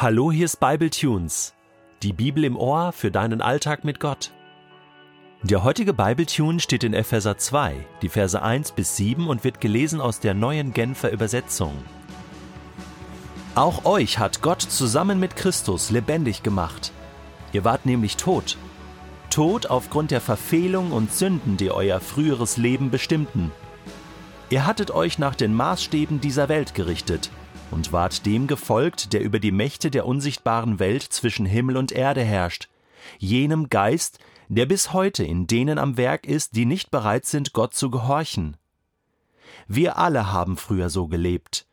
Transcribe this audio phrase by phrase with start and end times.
[0.00, 1.54] Hallo, hier ist Bible Tunes,
[2.04, 4.30] die Bibel im Ohr für deinen Alltag mit Gott.
[5.42, 9.60] Der heutige Bible Tune steht in Epheser 2, die Verse 1 bis 7 und wird
[9.60, 11.72] gelesen aus der neuen Genfer Übersetzung.
[13.56, 16.92] Auch euch hat Gott zusammen mit Christus lebendig gemacht.
[17.52, 18.56] Ihr wart nämlich tot.
[19.30, 23.50] Tot aufgrund der Verfehlung und Sünden, die euer früheres Leben bestimmten.
[24.48, 27.32] Ihr hattet euch nach den Maßstäben dieser Welt gerichtet
[27.70, 32.22] und ward dem gefolgt, der über die Mächte der unsichtbaren Welt zwischen Himmel und Erde
[32.22, 32.68] herrscht,
[33.18, 34.18] jenem Geist,
[34.48, 38.56] der bis heute in denen am Werk ist, die nicht bereit sind, Gott zu gehorchen.
[39.66, 41.66] Wir alle haben früher so gelebt.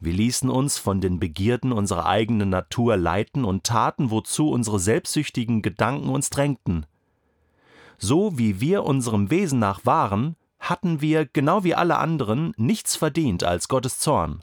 [0.00, 5.62] Wir ließen uns von den Begierden unserer eigenen Natur leiten und taten, wozu unsere selbstsüchtigen
[5.62, 6.86] Gedanken uns drängten.
[7.98, 13.44] So wie wir unserem Wesen nach waren, hatten wir, genau wie alle anderen, nichts verdient
[13.44, 14.42] als Gottes Zorn.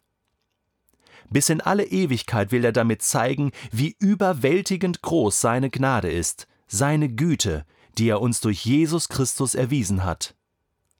[1.31, 7.07] Bis in alle Ewigkeit will er damit zeigen, wie überwältigend groß seine Gnade ist, seine
[7.07, 7.65] Güte,
[7.97, 10.35] die er uns durch Jesus Christus erwiesen hat.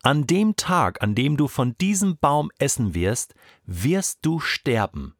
[0.03, 5.15] An dem Tag, an dem du von diesem Baum essen wirst, wirst du sterben.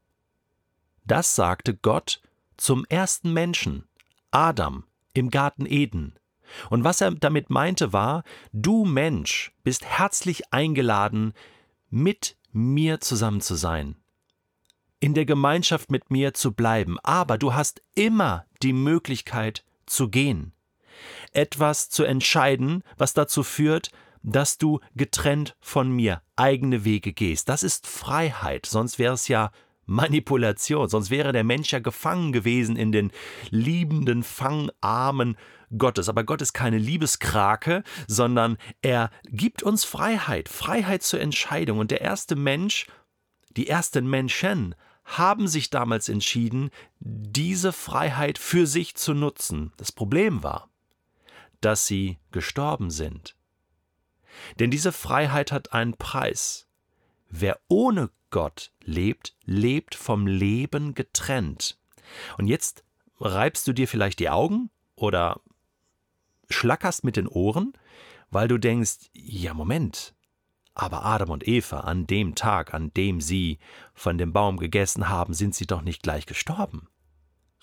[1.06, 2.22] Das sagte Gott
[2.56, 3.84] zum ersten Menschen,
[4.32, 6.16] Adam, im Garten Eden.
[6.70, 11.34] Und was er damit meinte war, du Mensch bist herzlich eingeladen,
[11.90, 13.96] mit mir zusammen zu sein
[15.02, 20.54] in der Gemeinschaft mit mir zu bleiben, aber du hast immer die Möglichkeit zu gehen.
[21.34, 23.92] Etwas zu entscheiden, was dazu führt,
[24.24, 27.50] dass du getrennt von mir eigene Wege gehst.
[27.50, 29.52] Das ist Freiheit, sonst wäre es ja
[29.88, 33.12] Manipulation, sonst wäre der Mensch ja gefangen gewesen in den
[33.50, 35.36] liebenden Fangarmen
[35.76, 36.10] Gottes.
[36.10, 41.80] Aber Gott ist keine Liebeskrake, sondern er gibt uns Freiheit, Freiheit zur Entscheidung.
[41.80, 42.86] Und der erste Mensch,
[43.58, 46.70] die ersten Menschen haben sich damals entschieden,
[47.00, 49.74] diese Freiheit für sich zu nutzen.
[49.78, 50.70] Das Problem war,
[51.60, 53.36] dass sie gestorben sind.
[54.60, 56.68] Denn diese Freiheit hat einen Preis.
[57.30, 61.78] Wer ohne Gott lebt, lebt vom Leben getrennt.
[62.38, 62.84] Und jetzt
[63.20, 65.42] reibst du dir vielleicht die Augen oder
[66.50, 67.74] schlackerst mit den Ohren,
[68.30, 70.14] weil du denkst, ja Moment,
[70.74, 73.60] aber Adam und Eva, an dem Tag, an dem sie
[73.94, 76.88] von dem Baum gegessen haben, sind sie doch nicht gleich gestorben.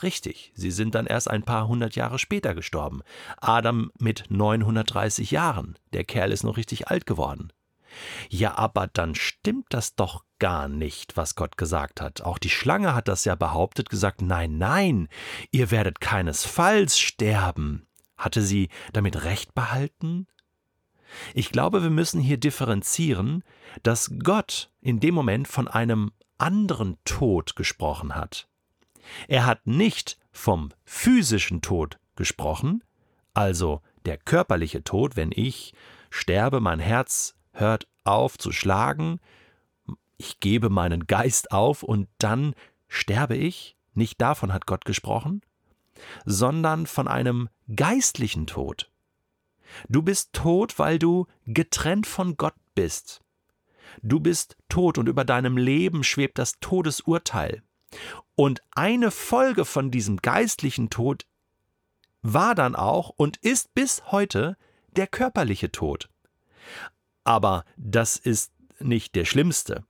[0.03, 3.03] Richtig, sie sind dann erst ein paar hundert Jahre später gestorben.
[3.39, 5.77] Adam mit 930 Jahren.
[5.93, 7.53] Der Kerl ist noch richtig alt geworden.
[8.29, 12.21] Ja, aber dann stimmt das doch gar nicht, was Gott gesagt hat.
[12.23, 15.09] Auch die Schlange hat das ja behauptet, gesagt, nein, nein,
[15.51, 17.89] ihr werdet keinesfalls sterben.
[18.17, 20.27] Hatte sie damit recht behalten?
[21.35, 23.43] Ich glaube, wir müssen hier differenzieren,
[23.83, 28.49] dass Gott in dem Moment von einem anderen Tod gesprochen hat.
[29.27, 32.85] Er hat nicht vom physischen Tod gesprochen,
[33.35, 35.75] also der körperliche Tod, wenn ich
[36.11, 39.21] sterbe, mein Herz hört auf zu schlagen,
[40.17, 42.55] ich gebe meinen Geist auf und dann
[42.89, 45.43] sterbe ich, nicht davon hat Gott gesprochen,
[46.25, 48.91] sondern von einem geistlichen Tod.
[49.89, 53.23] Du bist tot, weil du getrennt von Gott bist.
[54.03, 57.63] Du bist tot und über deinem Leben schwebt das Todesurteil.
[58.35, 61.27] Und eine Folge von diesem geistlichen Tod
[62.23, 64.57] war dann auch und ist bis heute
[64.97, 66.09] der körperliche Tod.
[67.25, 69.85] Aber das ist nicht der schlimmste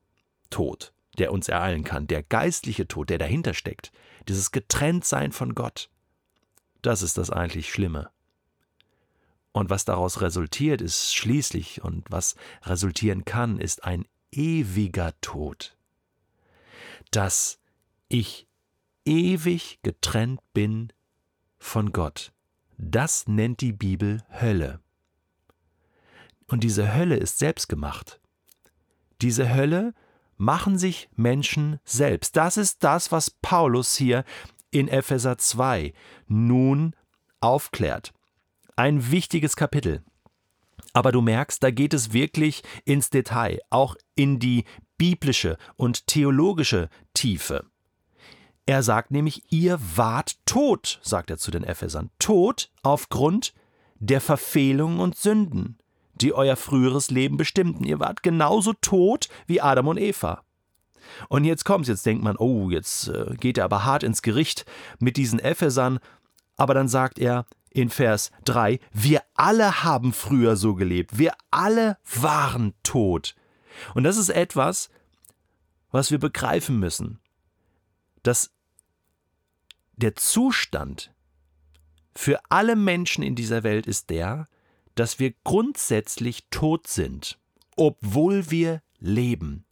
[0.50, 3.92] Tod, der uns ereilen kann, der geistliche Tod, der dahinter steckt,
[4.28, 5.90] dieses Getrenntsein von Gott.
[6.82, 8.10] Das ist das eigentlich Schlimme.
[9.52, 15.76] Und was daraus resultiert, ist schließlich, und was resultieren kann, ist ein ewiger Tod.
[17.10, 17.58] Dass
[18.08, 18.46] ich
[19.04, 20.92] ewig getrennt bin
[21.58, 22.32] von Gott.
[22.76, 24.80] Das nennt die Bibel Hölle.
[26.46, 28.20] Und diese Hölle ist selbstgemacht.
[29.20, 29.94] Diese Hölle
[30.36, 32.36] machen sich Menschen selbst.
[32.36, 34.24] Das ist das, was Paulus hier
[34.70, 35.92] in Epheser 2
[36.28, 36.94] nun
[37.40, 38.12] aufklärt
[38.78, 40.02] ein wichtiges Kapitel.
[40.92, 44.64] Aber du merkst, da geht es wirklich ins Detail, auch in die
[44.96, 47.66] biblische und theologische Tiefe.
[48.66, 53.52] Er sagt nämlich, ihr wart tot, sagt er zu den Ephesern, tot aufgrund
[53.98, 55.78] der Verfehlungen und Sünden,
[56.14, 57.84] die euer früheres Leben bestimmten.
[57.84, 60.42] Ihr wart genauso tot wie Adam und Eva.
[61.28, 64.66] Und jetzt kommt's, jetzt denkt man, oh, jetzt äh, geht er aber hart ins Gericht
[65.00, 65.98] mit diesen Ephesern,
[66.56, 71.98] aber dann sagt er in Vers 3, wir alle haben früher so gelebt, wir alle
[72.14, 73.34] waren tot.
[73.94, 74.90] Und das ist etwas,
[75.90, 77.20] was wir begreifen müssen,
[78.22, 78.50] dass
[79.96, 81.12] der Zustand
[82.14, 84.48] für alle Menschen in dieser Welt ist der,
[84.94, 87.38] dass wir grundsätzlich tot sind,
[87.76, 89.64] obwohl wir leben.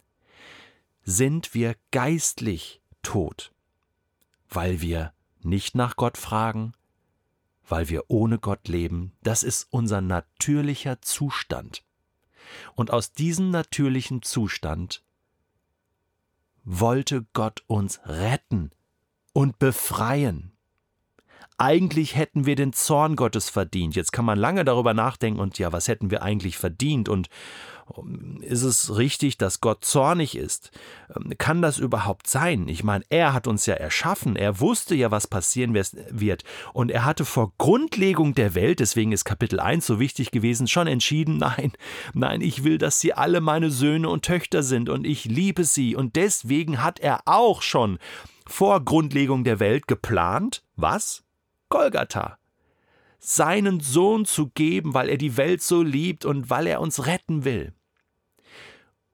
[1.03, 3.53] Sind wir geistlich tot,
[4.49, 6.73] weil wir nicht nach Gott fragen,
[7.69, 11.85] weil wir ohne Gott leben, das ist unser natürlicher Zustand.
[12.75, 15.03] Und aus diesem natürlichen Zustand
[16.65, 18.71] wollte Gott uns retten
[19.33, 20.53] und befreien.
[21.59, 23.97] Eigentlich hätten wir den Zorn Gottes verdient.
[23.97, 27.29] Jetzt kann man lange darüber nachdenken und ja, was hätten wir eigentlich verdient und
[28.41, 30.71] ist es richtig, dass Gott zornig ist?
[31.15, 32.69] Ähm, kann das überhaupt sein?
[32.69, 37.05] Ich meine, er hat uns ja erschaffen, er wusste ja, was passieren wird und er
[37.05, 41.73] hatte vor Grundlegung der Welt, deswegen ist Kapitel 1 so wichtig gewesen, schon entschieden, nein,
[42.15, 45.97] nein, ich will, dass sie alle meine Söhne und Töchter sind und ich liebe sie
[45.97, 47.99] und deswegen hat er auch schon
[48.47, 51.25] vor Grundlegung der Welt geplant, was?
[51.69, 52.39] Golgatha.
[53.19, 57.45] Seinen Sohn zu geben, weil er die Welt so liebt und weil er uns retten
[57.45, 57.73] will.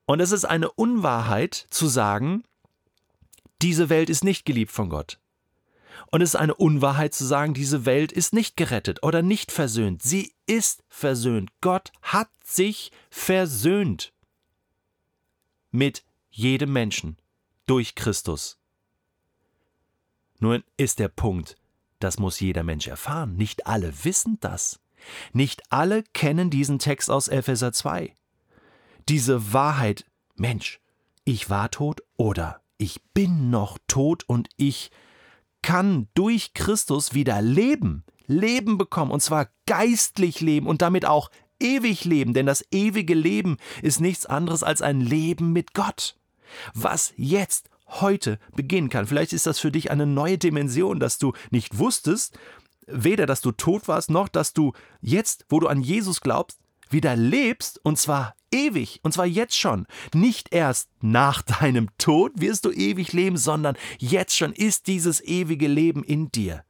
[0.05, 2.43] Und es ist eine Unwahrheit zu sagen,
[3.61, 5.19] diese Welt ist nicht geliebt von Gott.
[6.11, 10.03] Und es ist eine Unwahrheit zu sagen, diese Welt ist nicht gerettet oder nicht versöhnt.
[10.03, 11.49] Sie ist versöhnt.
[11.61, 14.13] Gott hat sich versöhnt
[15.71, 17.17] mit jedem Menschen
[17.65, 18.59] durch Christus.
[20.39, 21.55] Nun ist der Punkt,
[21.99, 23.37] das muss jeder Mensch erfahren.
[23.37, 24.81] Nicht alle wissen das.
[25.31, 28.15] Nicht alle kennen diesen Text aus Epheser 2.
[29.09, 30.05] Diese Wahrheit,
[30.35, 30.79] Mensch,
[31.25, 34.91] ich war tot oder ich bin noch tot und ich
[35.61, 41.29] kann durch Christus wieder leben, Leben bekommen, und zwar geistlich leben und damit auch
[41.59, 46.17] ewig leben, denn das ewige Leben ist nichts anderes als ein Leben mit Gott.
[46.73, 49.07] Was jetzt heute beginnen kann.
[49.07, 52.37] Vielleicht ist das für dich eine neue Dimension, dass du nicht wusstest,
[52.87, 56.59] weder dass du tot warst, noch dass du jetzt, wo du an Jesus glaubst,
[56.89, 59.85] wieder lebst, und zwar ewig, und zwar jetzt schon.
[60.13, 65.67] Nicht erst nach deinem Tod wirst du ewig leben, sondern jetzt schon ist dieses ewige
[65.67, 66.63] Leben in dir.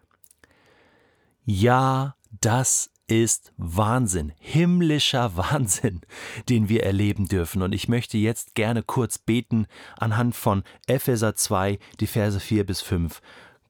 [1.45, 6.01] Ja, das ist Wahnsinn, himmlischer Wahnsinn,
[6.50, 7.62] den wir erleben dürfen.
[7.62, 12.81] Und ich möchte jetzt gerne kurz beten anhand von Epheser 2, die Verse 4 bis
[12.81, 13.21] 5.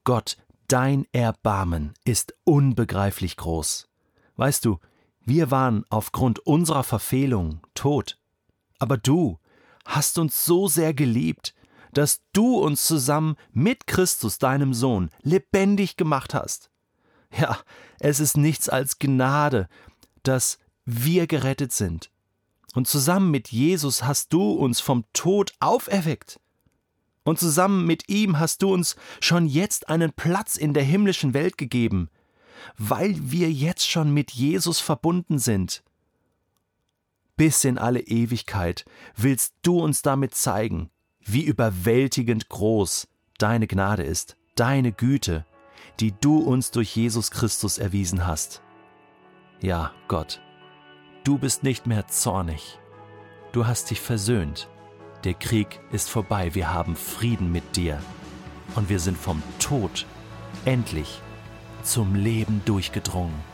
[0.04, 0.38] Gott,
[0.68, 3.90] dein Erbarmen ist unbegreiflich groß.
[4.36, 4.80] Weißt du,
[5.26, 8.20] wir waren aufgrund unserer Verfehlung tot.
[8.80, 9.40] Aber du
[9.86, 11.54] hast uns so sehr geliebt,
[11.94, 16.70] dass du uns zusammen mit Christus, deinem Sohn, lebendig gemacht hast.
[17.38, 17.58] Ja,
[18.00, 19.68] es ist nichts als Gnade,
[20.24, 22.12] dass wir gerettet sind.
[22.74, 26.40] Und zusammen mit Jesus hast du uns vom Tod auferweckt.
[27.24, 31.58] Und zusammen mit ihm hast du uns schon jetzt einen Platz in der himmlischen Welt
[31.58, 32.10] gegeben,
[32.78, 35.84] weil wir jetzt schon mit Jesus verbunden sind.
[37.36, 40.90] Bis in alle Ewigkeit willst du uns damit zeigen,
[41.20, 45.46] wie überwältigend groß deine Gnade ist, deine Güte,
[46.00, 48.62] die du uns durch Jesus Christus erwiesen hast.
[49.62, 50.42] Ja, Gott,
[51.24, 52.80] du bist nicht mehr zornig.
[53.52, 54.70] Du hast dich versöhnt.
[55.24, 56.54] Der Krieg ist vorbei.
[56.54, 58.02] Wir haben Frieden mit dir.
[58.76, 60.06] Und wir sind vom Tod
[60.66, 61.22] endlich
[61.84, 63.53] zum Leben durchgedrungen.